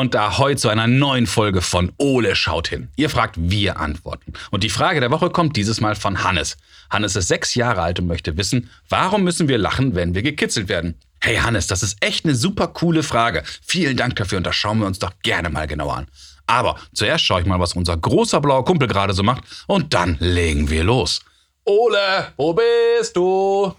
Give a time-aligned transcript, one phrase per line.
[0.00, 2.88] Und da heute zu einer neuen Folge von Ole schaut hin.
[2.96, 4.32] Ihr fragt, wir antworten.
[4.50, 6.56] Und die Frage der Woche kommt dieses Mal von Hannes.
[6.88, 10.70] Hannes ist sechs Jahre alt und möchte wissen, warum müssen wir lachen, wenn wir gekitzelt
[10.70, 10.94] werden?
[11.20, 13.42] Hey Hannes, das ist echt eine super coole Frage.
[13.60, 16.06] Vielen Dank dafür und das schauen wir uns doch gerne mal genauer an.
[16.46, 20.16] Aber zuerst schaue ich mal, was unser großer blauer Kumpel gerade so macht und dann
[20.18, 21.20] legen wir los.
[21.66, 23.74] Ole, wo bist du?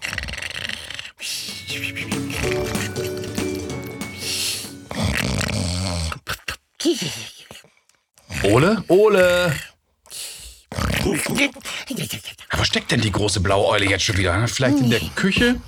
[8.44, 9.54] Ole, Ole.
[11.04, 14.46] Wo steckt denn die große blaue Eule jetzt schon wieder?
[14.48, 15.60] Vielleicht in der Küche?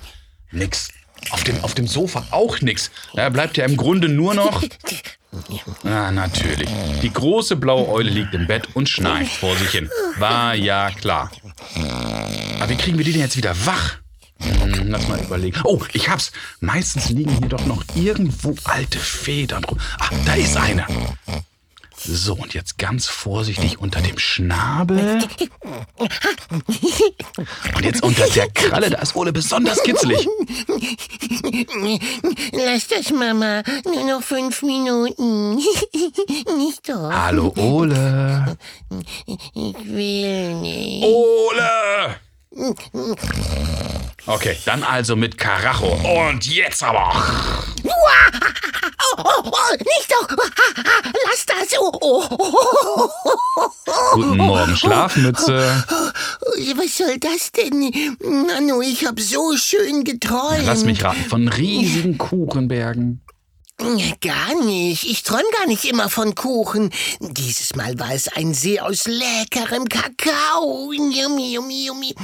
[0.51, 0.89] Nix.
[1.31, 2.91] Auf dem, auf dem Sofa auch nix.
[3.13, 4.63] Da bleibt ja im Grunde nur noch.
[5.83, 6.69] Ah, natürlich.
[7.01, 9.89] Die große blaue Eule liegt im Bett und schnarcht vor sich hin.
[10.17, 11.29] War ja klar.
[12.61, 13.97] Aber wie kriegen wir die denn jetzt wieder wach?
[14.39, 15.59] Hm, lass mal überlegen.
[15.63, 16.31] Oh, ich hab's.
[16.59, 19.79] Meistens liegen hier doch noch irgendwo alte Federn rum.
[19.99, 20.85] Ah, da ist eine.
[21.97, 25.23] So, und jetzt ganz vorsichtig unter dem Schnabel.
[27.75, 30.27] Und jetzt unter der Kralle, da ist Ole besonders kitzelig.
[32.51, 33.63] Lass das, Mama.
[33.85, 35.55] Nur noch fünf Minuten.
[35.55, 37.11] Nicht doch.
[37.11, 38.57] Hallo, Ole.
[39.55, 41.03] Ich will nicht.
[41.03, 42.19] Ole!
[44.27, 45.93] Okay, dann also mit Karacho.
[46.29, 47.11] Und jetzt aber.
[47.83, 50.27] Oh, oh, oh, nicht doch.
[51.27, 51.79] Lass das.
[51.79, 53.09] Oh,
[54.13, 55.83] Guten Morgen, Schlafmütze.
[56.75, 57.91] Was soll das denn?
[58.19, 60.65] Nanu, ich hab so schön geträumt.
[60.65, 63.21] Lass mich raten, von riesigen Kuchenbergen.
[63.77, 65.03] Gar nicht.
[65.03, 66.91] Ich träum gar nicht immer von Kuchen.
[67.19, 70.91] Dieses Mal war es ein See aus leckerem Kakao.
[70.93, 72.15] Yummy, yummy, yummy.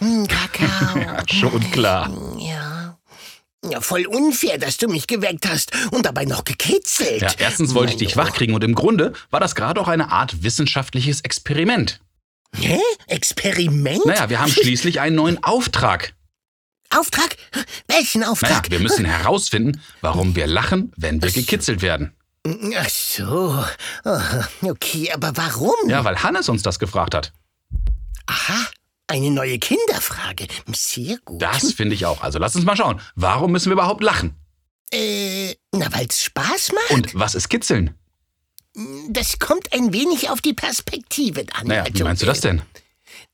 [0.00, 0.98] Mm, Kakao.
[0.98, 2.10] Ja, schon klar.
[2.38, 2.98] Ja.
[3.70, 7.20] Ja, voll unfair, dass du mich geweckt hast und dabei noch gekitzelt.
[7.20, 10.42] Ja, erstens wollte ich dich wachkriegen und im Grunde war das gerade auch eine Art
[10.42, 12.00] wissenschaftliches Experiment.
[12.58, 12.80] Hä?
[13.06, 14.04] Experiment?
[14.06, 16.14] Naja, wir haben schließlich einen neuen Auftrag.
[16.90, 17.36] Auftrag?
[17.88, 18.70] Welchen Naja, Auftrag?
[18.70, 22.12] wir müssen herausfinden, warum wir lachen, wenn wir gekitzelt werden.
[22.76, 23.64] Ach so.
[24.04, 24.20] Oh,
[24.62, 25.74] Okay, aber warum?
[25.88, 27.32] Ja, weil Hannes uns das gefragt hat.
[28.26, 28.66] Aha,
[29.08, 30.46] eine neue Kinderfrage.
[30.74, 31.40] Sehr gut.
[31.42, 32.22] Das finde ich auch.
[32.22, 33.00] Also lass uns mal schauen.
[33.14, 34.34] Warum müssen wir überhaupt lachen?
[34.92, 36.90] Äh, na, weil's Spaß macht?
[36.90, 37.94] Und was ist Kitzeln?
[39.08, 41.66] Das kommt ein wenig auf die Perspektive an.
[41.66, 42.62] Naja, wie Also, meinst du das denn?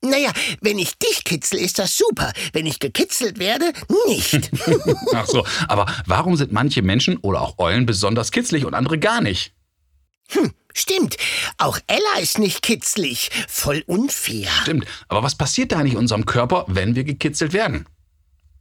[0.02, 2.32] Naja, wenn ich dich kitzel, ist das super.
[2.52, 3.72] Wenn ich gekitzelt werde,
[4.06, 4.50] nicht.
[5.14, 9.20] Ach so, aber warum sind manche Menschen oder auch Eulen besonders kitzlig und andere gar
[9.20, 9.52] nicht?
[10.74, 11.16] Stimmt.
[11.56, 13.30] Auch Ella ist nicht kitzlig.
[13.48, 14.48] Voll unfair.
[14.62, 14.86] Stimmt.
[15.08, 17.86] Aber was passiert da eigentlich in unserem Körper, wenn wir gekitzelt werden?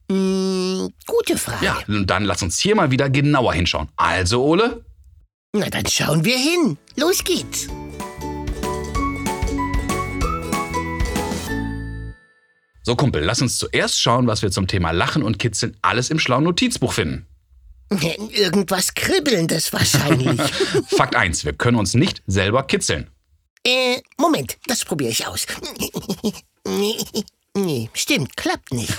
[0.10, 1.66] Hm, gute Frage.
[1.66, 3.90] Ja, und dann lass uns hier mal wieder genauer hinschauen.
[3.96, 4.86] Also, Ole?
[5.54, 6.78] Na, dann schauen wir hin.
[6.96, 7.68] Los geht's.
[12.86, 16.20] So, Kumpel, lass uns zuerst schauen, was wir zum Thema Lachen und Kitzeln alles im
[16.20, 17.26] schlauen Notizbuch finden.
[18.32, 20.40] Irgendwas Kribbelndes wahrscheinlich.
[20.90, 23.10] Fakt 1, wir können uns nicht selber kitzeln.
[23.66, 25.48] äh, Moment, das probiere ich aus.
[27.58, 28.94] Nee, stimmt, klappt nicht.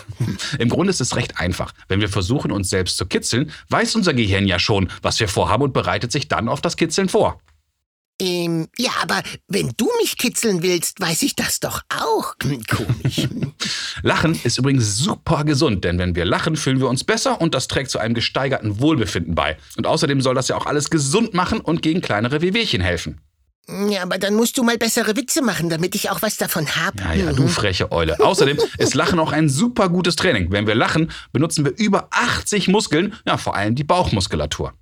[0.58, 1.74] Im Grunde ist es recht einfach.
[1.88, 5.64] Wenn wir versuchen, uns selbst zu kitzeln, weiß unser Gehirn ja schon, was wir vorhaben
[5.64, 7.38] und bereitet sich dann auf das Kitzeln vor.
[8.20, 12.34] Ähm, ja, aber wenn du mich kitzeln willst, weiß ich das doch auch.
[12.42, 13.28] Hm, Komisch.
[14.02, 17.68] Lachen ist übrigens super gesund, denn wenn wir lachen, fühlen wir uns besser und das
[17.68, 19.58] trägt zu einem gesteigerten Wohlbefinden bei.
[19.76, 23.20] Und außerdem soll das ja auch alles gesund machen und gegen kleinere Wehwehchen helfen.
[23.90, 26.98] Ja, aber dann musst du mal bessere Witze machen, damit ich auch was davon habe.
[27.02, 28.20] Ja, ja, du freche Eule.
[28.20, 30.52] Außerdem ist Lachen auch ein super gutes Training.
[30.52, 34.72] Wenn wir lachen, benutzen wir über 80 Muskeln, ja, vor allem die Bauchmuskulatur.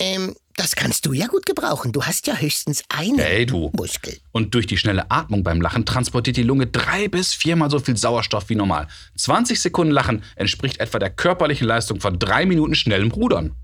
[0.00, 1.90] Ähm, das kannst du ja gut gebrauchen.
[1.90, 3.70] Du hast ja höchstens einen Hey, du.
[3.74, 4.18] Muskel.
[4.30, 7.96] Und durch die schnelle Atmung beim Lachen transportiert die Lunge drei bis viermal so viel
[7.96, 8.86] Sauerstoff wie normal.
[9.16, 13.56] 20 Sekunden Lachen entspricht etwa der körperlichen Leistung von drei Minuten schnellem Rudern.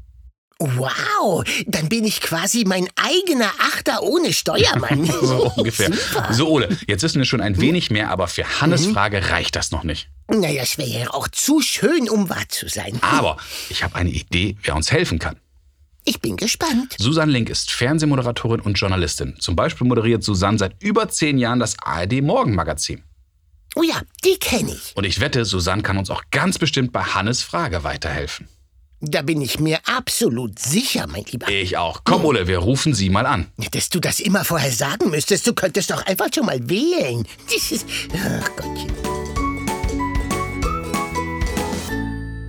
[0.59, 5.05] Wow, dann bin ich quasi mein eigener Achter ohne Steuermann.
[5.21, 5.93] So ungefähr.
[5.93, 6.33] Super.
[6.33, 9.71] So, Ole, jetzt wissen wir schon ein wenig mehr, aber für Hannes Frage reicht das
[9.71, 10.09] noch nicht.
[10.29, 12.99] Naja, es wäre ja auch zu schön, um wahr zu sein.
[13.03, 13.37] Aber
[13.69, 15.37] ich habe eine Idee, wer uns helfen kann.
[16.09, 16.95] Ich bin gespannt.
[17.01, 19.35] Susanne Link ist Fernsehmoderatorin und Journalistin.
[19.41, 23.03] Zum Beispiel moderiert Susanne seit über zehn Jahren das ARD Morgenmagazin.
[23.75, 24.97] Oh ja, die kenne ich.
[24.97, 28.47] Und ich wette, Susanne kann uns auch ganz bestimmt bei Hannes Frage weiterhelfen.
[29.01, 31.49] Da bin ich mir absolut sicher, mein Lieber.
[31.49, 32.03] Ich auch.
[32.05, 33.49] Komm, Ole, wir rufen sie mal an.
[33.73, 37.27] Dass du das immer vorher sagen müsstest, du könntest doch einfach schon mal wählen.
[37.53, 37.85] Das ist.
[38.15, 38.93] Ach Gottchen.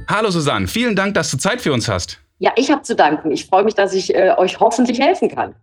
[0.08, 2.20] Hallo Susanne, vielen Dank, dass du Zeit für uns hast.
[2.40, 3.32] Ja, ich habe zu danken.
[3.32, 5.56] Ich freue mich, dass ich äh, euch hoffentlich helfen kann.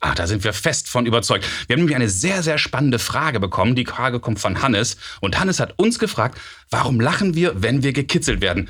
[0.00, 1.44] Ach, da sind wir fest von überzeugt.
[1.66, 3.74] Wir haben nämlich eine sehr, sehr spannende Frage bekommen.
[3.74, 4.96] Die Frage kommt von Hannes.
[5.20, 6.38] Und Hannes hat uns gefragt,
[6.70, 8.68] warum lachen wir, wenn wir gekitzelt werden?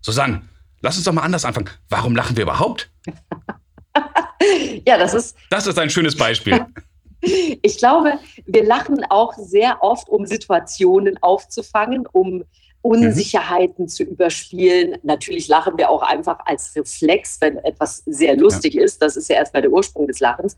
[0.00, 0.42] Susanne,
[0.80, 1.68] lass uns doch mal anders anfangen.
[1.90, 2.90] Warum lachen wir überhaupt?
[4.86, 5.36] ja, das ist.
[5.50, 6.64] Das ist ein schönes Beispiel.
[7.20, 8.14] ich glaube,
[8.46, 12.44] wir lachen auch sehr oft, um Situationen aufzufangen, um
[12.82, 13.88] Unsicherheiten mhm.
[13.88, 14.98] zu überspielen.
[15.02, 18.82] Natürlich lachen wir auch einfach als Reflex, wenn etwas sehr lustig ja.
[18.82, 19.02] ist.
[19.02, 20.56] Das ist ja erstmal der Ursprung des Lachens.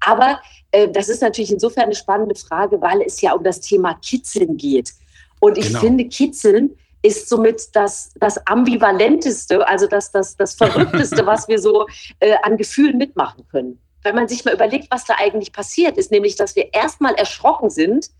[0.00, 0.40] Aber
[0.70, 4.56] äh, das ist natürlich insofern eine spannende Frage, weil es ja um das Thema Kitzeln
[4.56, 4.92] geht.
[5.40, 5.80] Und ich genau.
[5.80, 11.86] finde, Kitzeln ist somit das, das Ambivalenteste, also das, das, das Verrückteste, was wir so
[12.20, 13.80] äh, an Gefühlen mitmachen können.
[14.02, 17.70] Wenn man sich mal überlegt, was da eigentlich passiert ist, nämlich, dass wir erstmal erschrocken
[17.70, 18.10] sind,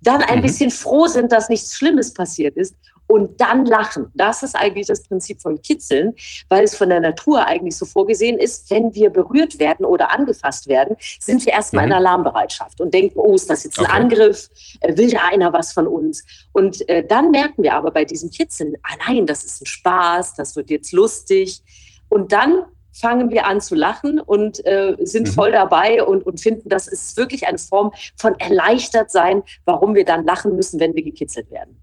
[0.00, 0.42] dann ein mhm.
[0.42, 2.74] bisschen froh sind, dass nichts Schlimmes passiert ist
[3.08, 4.12] und dann lachen.
[4.14, 6.14] Das ist eigentlich das Prinzip von Kitzeln,
[6.48, 10.68] weil es von der Natur eigentlich so vorgesehen ist, wenn wir berührt werden oder angefasst
[10.68, 11.92] werden, sind wir erstmal mhm.
[11.92, 13.94] in Alarmbereitschaft und denken, oh, ist das jetzt ein okay.
[13.94, 14.50] Angriff?
[14.80, 16.24] Äh, will da einer was von uns?
[16.52, 20.34] Und äh, dann merken wir aber bei diesem Kitzeln, ah nein, das ist ein Spaß,
[20.34, 21.62] das wird jetzt lustig.
[22.10, 22.64] Und dann
[23.00, 25.32] fangen wir an zu lachen und äh, sind mhm.
[25.32, 30.04] voll dabei und, und finden, das ist wirklich eine Form von erleichtert sein, warum wir
[30.04, 31.80] dann lachen müssen, wenn wir gekitzelt werden.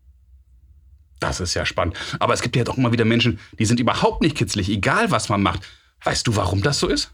[1.19, 1.97] Das ist ja spannend.
[2.19, 5.29] Aber es gibt ja doch immer wieder Menschen, die sind überhaupt nicht kitzlig, egal was
[5.29, 5.61] man macht.
[6.03, 7.11] Weißt du, warum das so ist?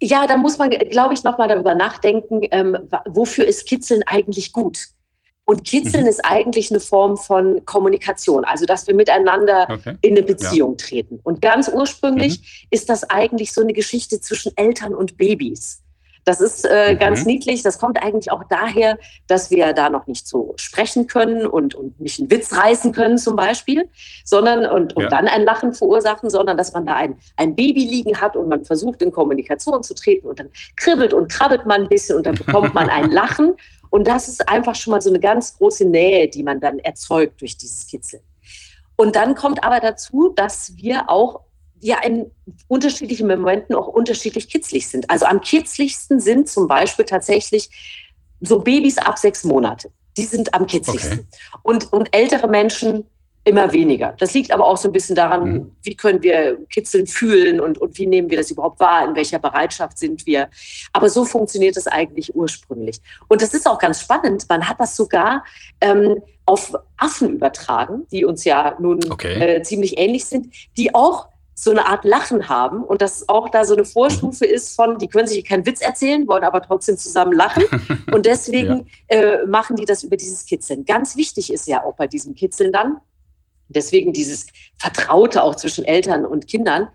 [0.00, 4.88] Ja, da muss man, glaube ich, nochmal darüber nachdenken, ähm, wofür ist Kitzeln eigentlich gut?
[5.46, 6.08] Und Kitzeln mhm.
[6.08, 9.96] ist eigentlich eine Form von Kommunikation, also dass wir miteinander okay.
[10.02, 10.86] in eine Beziehung ja.
[10.86, 11.20] treten.
[11.22, 12.66] Und ganz ursprünglich mhm.
[12.70, 15.82] ist das eigentlich so eine Geschichte zwischen Eltern und Babys.
[16.26, 16.98] Das ist äh, mhm.
[16.98, 17.62] ganz niedlich.
[17.62, 18.98] Das kommt eigentlich auch daher,
[19.28, 23.16] dass wir da noch nicht so sprechen können und, und nicht einen Witz reißen können
[23.16, 23.88] zum Beispiel,
[24.24, 25.08] sondern und, und ja.
[25.08, 28.64] dann ein Lachen verursachen, sondern dass man da ein, ein Baby liegen hat und man
[28.64, 32.34] versucht in Kommunikation zu treten und dann kribbelt und krabbelt man ein bisschen und dann
[32.34, 33.54] bekommt man ein Lachen.
[33.96, 37.40] Und das ist einfach schon mal so eine ganz große Nähe, die man dann erzeugt
[37.40, 38.22] durch dieses Kitzeln.
[38.94, 41.40] Und dann kommt aber dazu, dass wir auch
[41.80, 42.30] ja in
[42.68, 45.08] unterschiedlichen Momenten auch unterschiedlich kitzlig sind.
[45.08, 47.70] Also am kitzligsten sind zum Beispiel tatsächlich
[48.42, 49.90] so Babys ab sechs Monate.
[50.18, 51.20] Die sind am kitzligsten.
[51.20, 51.60] Okay.
[51.62, 53.06] Und, und ältere Menschen
[53.46, 54.12] immer weniger.
[54.18, 55.76] Das liegt aber auch so ein bisschen daran, mhm.
[55.84, 59.38] wie können wir Kitzeln fühlen und, und wie nehmen wir das überhaupt wahr, in welcher
[59.38, 60.48] Bereitschaft sind wir.
[60.92, 63.00] Aber so funktioniert es eigentlich ursprünglich.
[63.28, 64.46] Und das ist auch ganz spannend.
[64.48, 65.44] Man hat das sogar
[65.80, 69.34] ähm, auf Affen übertragen, die uns ja nun okay.
[69.34, 73.64] äh, ziemlich ähnlich sind, die auch so eine Art Lachen haben und das auch da
[73.64, 74.54] so eine Vorstufe mhm.
[74.54, 77.62] ist von, die können sich keinen Witz erzählen, wollen aber trotzdem zusammen lachen
[78.12, 79.16] und deswegen ja.
[79.16, 80.84] äh, machen die das über dieses Kitzeln.
[80.84, 82.98] Ganz wichtig ist ja auch bei diesem Kitzeln dann,
[83.68, 84.46] deswegen dieses
[84.78, 86.88] Vertraute auch zwischen Eltern und Kindern,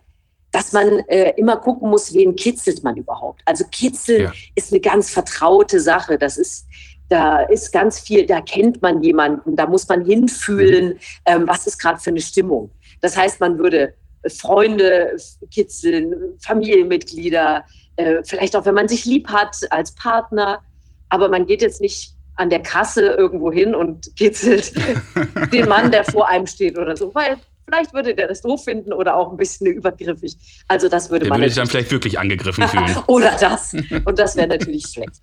[0.52, 3.42] dass man äh, immer gucken muss, wen kitzelt man überhaupt.
[3.46, 4.34] Also Kitzeln ja.
[4.56, 6.18] ist eine ganz vertraute Sache.
[6.18, 6.68] Das ist,
[7.10, 11.00] da ist ganz viel, da kennt man jemanden, da muss man hinfühlen, mhm.
[11.26, 12.72] ähm, was ist gerade für eine Stimmung.
[13.00, 13.94] Das heißt, man würde
[14.28, 15.18] Freunde
[15.50, 17.66] kitzeln, Familienmitglieder,
[17.96, 20.62] äh, vielleicht auch, wenn man sich lieb hat als Partner.
[21.10, 24.74] Aber man geht jetzt nicht an der Kasse irgendwo hin und kitzelt
[25.54, 28.94] den Mann, der vor einem steht oder so, weil vielleicht würde der das doof finden
[28.94, 30.36] oder auch ein bisschen übergriffig.
[30.68, 31.40] Also das würde der man.
[31.40, 32.98] Würde sich dann vielleicht wirklich angegriffen fühlen.
[33.08, 33.74] oder das.
[34.06, 35.22] Und das wäre natürlich schlecht.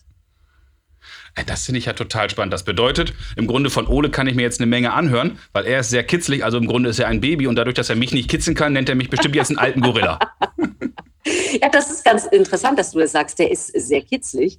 [1.46, 2.52] Das finde ich ja total spannend.
[2.52, 5.80] Das bedeutet, im Grunde von Ole kann ich mir jetzt eine Menge anhören, weil er
[5.80, 6.44] ist sehr kitzlig.
[6.44, 8.72] Also im Grunde ist er ein Baby und dadurch, dass er mich nicht kitzeln kann,
[8.72, 10.18] nennt er mich bestimmt jetzt einen alten Gorilla.
[11.60, 13.38] ja, das ist ganz interessant, dass du das sagst.
[13.38, 14.58] Der ist sehr kitzlig,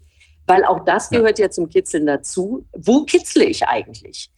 [0.50, 2.66] weil auch das gehört ja, ja zum Kitzeln dazu.
[2.76, 4.32] Wo kitzle ich eigentlich?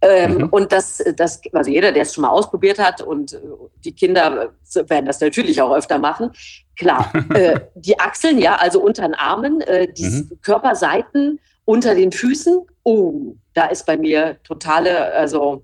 [0.00, 0.48] Ähm, mhm.
[0.48, 3.38] Und das, das, also jeder, der es schon mal ausprobiert hat und äh,
[3.84, 6.32] die Kinder werden das natürlich auch öfter machen.
[6.76, 10.38] Klar, äh, die Achseln, ja, also unter den Armen, äh, die mhm.
[10.42, 15.62] Körperseiten unter den Füßen, oh, da ist bei mir totale, also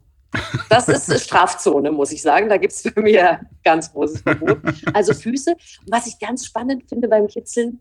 [0.68, 2.48] das ist Strafzone, muss ich sagen.
[2.48, 3.18] Da gibt es für mich
[3.64, 4.58] ganz großes Verbot.
[4.92, 5.50] Also Füße.
[5.50, 7.80] Und was ich ganz spannend finde beim Kitzeln,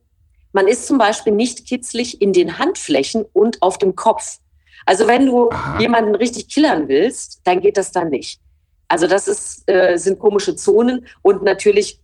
[0.54, 4.39] man ist zum Beispiel nicht kitzlig in den Handflächen und auf dem Kopf.
[4.86, 5.80] Also wenn du Aha.
[5.80, 8.39] jemanden richtig killern willst, dann geht das dann nicht.
[8.88, 12.00] Also das ist, äh, sind komische Zonen und natürlich,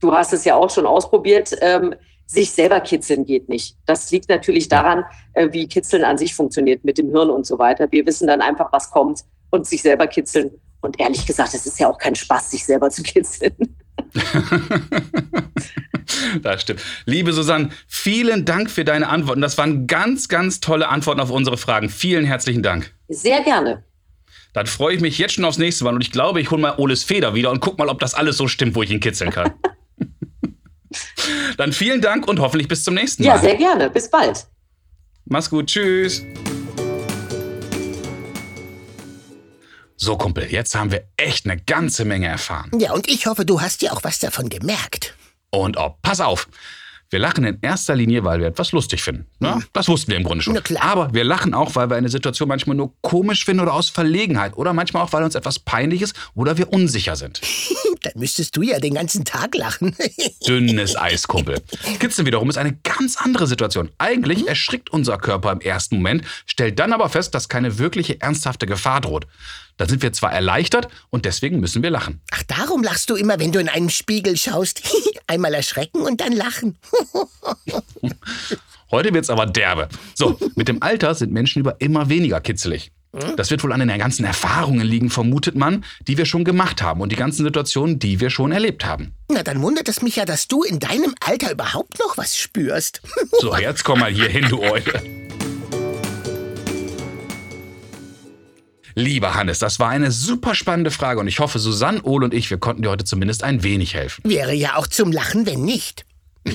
[0.00, 1.94] du hast es ja auch schon ausprobiert, ähm,
[2.26, 3.76] sich selber kitzeln geht nicht.
[3.86, 7.58] Das liegt natürlich daran, äh, wie Kitzeln an sich funktioniert mit dem Hirn und so
[7.58, 7.86] weiter.
[7.92, 10.50] Wir wissen dann einfach, was kommt und sich selber kitzeln.
[10.80, 13.76] Und ehrlich gesagt, es ist ja auch kein Spaß, sich selber zu kitzeln.
[16.42, 16.82] das stimmt.
[17.04, 19.40] Liebe Susanne, vielen Dank für deine Antworten.
[19.40, 21.88] Das waren ganz, ganz tolle Antworten auf unsere Fragen.
[21.88, 22.92] Vielen herzlichen Dank.
[23.08, 23.84] Sehr gerne.
[24.52, 26.74] Dann freue ich mich jetzt schon aufs nächste Mal und ich glaube, ich hole mal
[26.78, 29.30] Oles Feder wieder und guck mal, ob das alles so stimmt, wo ich ihn kitzeln
[29.30, 29.52] kann.
[31.58, 33.34] Dann vielen Dank und hoffentlich bis zum nächsten Mal.
[33.34, 33.90] Ja, sehr gerne.
[33.90, 34.46] Bis bald.
[35.26, 35.66] Mach's gut.
[35.66, 36.24] Tschüss.
[39.98, 42.70] So, Kumpel, jetzt haben wir echt eine ganze Menge erfahren.
[42.78, 45.14] Ja, und ich hoffe, du hast dir auch was davon gemerkt.
[45.50, 46.48] Und oh, pass auf.
[47.08, 49.26] Wir lachen in erster Linie, weil wir etwas lustig finden.
[49.38, 49.62] Ne?
[49.72, 50.58] Das wussten wir im Grunde schon.
[50.80, 54.56] Aber wir lachen auch, weil wir eine Situation manchmal nur komisch finden oder aus Verlegenheit.
[54.56, 57.40] Oder manchmal auch, weil uns etwas peinlich ist oder wir unsicher sind.
[58.02, 59.96] Dann müsstest du ja den ganzen Tag lachen.
[60.46, 61.62] Dünnes Eiskumpel.
[62.00, 63.90] Kitzeln wiederum ist eine ganz andere Situation.
[63.98, 68.66] Eigentlich erschrickt unser Körper im ersten Moment, stellt dann aber fest, dass keine wirkliche ernsthafte
[68.66, 69.26] Gefahr droht.
[69.76, 72.20] Da sind wir zwar erleichtert und deswegen müssen wir lachen.
[72.30, 74.82] Ach, darum lachst du immer, wenn du in einen Spiegel schaust.
[75.26, 76.78] Einmal erschrecken und dann lachen.
[78.90, 79.88] Heute wird's aber derbe.
[80.14, 82.92] So, mit dem Alter sind Menschen über immer weniger kitzelig.
[83.36, 87.00] Das wird wohl an den ganzen Erfahrungen liegen, vermutet man, die wir schon gemacht haben
[87.00, 89.14] und die ganzen Situationen, die wir schon erlebt haben.
[89.30, 93.00] Na, dann wundert es mich ja, dass du in deinem Alter überhaupt noch was spürst.
[93.40, 95.02] So, jetzt komm mal hier hin, du Eule.
[98.98, 102.48] Lieber Hannes, das war eine super spannende Frage und ich hoffe, Susanne, Ole und ich,
[102.48, 104.22] wir konnten dir heute zumindest ein wenig helfen.
[104.24, 106.06] Wäre ja auch zum Lachen, wenn nicht.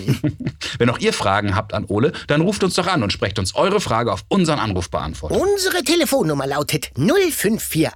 [0.79, 3.55] Wenn auch ihr Fragen habt an Ole, dann ruft uns doch an und sprecht uns
[3.55, 5.35] eure Frage auf unseren Anrufbeantworter.
[5.35, 7.91] Unsere Telefonnummer lautet 0541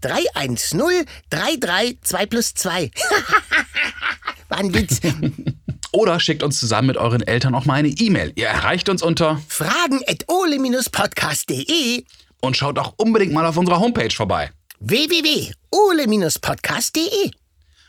[0.00, 2.90] 310 332 plus 2.
[4.48, 5.00] War ein Witz.
[5.92, 8.32] Oder schickt uns zusammen mit euren Eltern auch mal eine E-Mail.
[8.34, 12.04] Ihr erreicht uns unter Fragen at ole-podcast.de
[12.40, 14.50] und schaut auch unbedingt mal auf unserer Homepage vorbei.
[14.80, 17.30] www.ole-podcast.de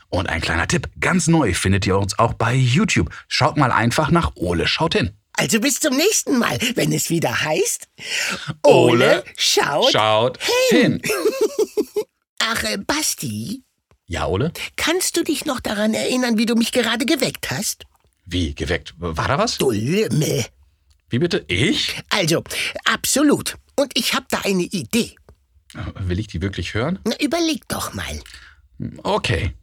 [0.08, 3.10] Und ein kleiner Tipp, ganz neu findet ihr uns auch bei YouTube.
[3.28, 5.10] Schaut mal einfach nach Ole schaut hin.
[5.32, 7.88] Also bis zum nächsten Mal, wenn es wieder heißt
[8.62, 9.92] Ole schaut.
[9.92, 10.38] Schaut
[10.70, 11.00] hin.
[12.40, 13.62] Ach, äh, Basti,
[14.06, 14.52] Ja, Ole?
[14.76, 17.84] kannst du dich noch daran erinnern, wie du mich gerade geweckt hast?
[18.26, 18.94] Wie, geweckt?
[18.98, 19.56] War da was?
[19.58, 20.44] Du Lümmel.
[21.08, 21.44] Wie bitte?
[21.48, 21.96] Ich?
[22.10, 22.42] Also,
[22.84, 23.56] absolut.
[23.80, 25.16] Und ich habe da eine Idee.
[26.00, 26.98] Will ich die wirklich hören?
[27.06, 28.20] Na, überleg doch mal.
[29.02, 29.54] Okay.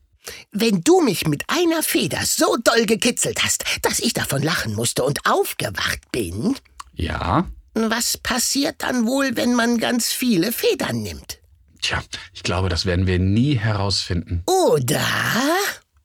[0.52, 5.04] Wenn du mich mit einer Feder so doll gekitzelt hast, dass ich davon lachen musste
[5.04, 6.56] und aufgewacht bin,
[6.96, 7.48] Ja?
[7.76, 11.38] was passiert dann wohl, wenn man ganz viele Federn nimmt?
[11.84, 12.02] Tja,
[12.34, 14.42] ich glaube, das werden wir nie herausfinden.
[14.48, 15.06] Oder?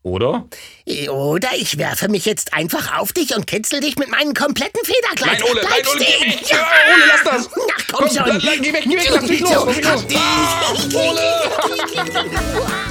[0.05, 0.47] Oder?
[1.11, 5.39] Oder ich werfe mich jetzt einfach auf dich und kitzel dich mit meinen kompletten Federkleid.
[5.41, 6.21] Nein, Ole, Bleib nein, Ole, stehen.
[6.25, 6.51] geh weg.
[6.51, 7.51] Ja, Ole, lass das.
[7.55, 8.17] Ach, komm, schon.
[8.27, 10.21] la- la- geh weg, geh weg, lass mich los, lass mich los.
[10.21, 12.71] Ah, Ole!